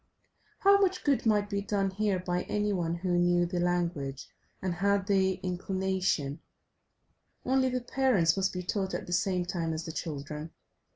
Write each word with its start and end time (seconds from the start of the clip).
How 0.61 0.79
much 0.79 1.03
good 1.03 1.27
might 1.27 1.47
be 1.47 1.61
done 1.61 1.91
here 1.91 2.17
by 2.17 2.41
any 2.45 2.73
one 2.73 2.95
who 2.95 3.19
knew 3.19 3.45
the 3.45 3.59
language 3.59 4.27
and 4.59 4.73
had 4.73 5.05
the 5.05 5.33
inclination, 5.43 6.39
only 7.45 7.69
the 7.69 7.81
parents 7.81 8.35
must 8.35 8.51
be 8.51 8.63
taught 8.63 8.95
at 8.95 9.05
the 9.05 9.13
same 9.13 9.45
time 9.45 9.73
as 9.73 9.85
the 9.85 9.91
children. 9.91 10.49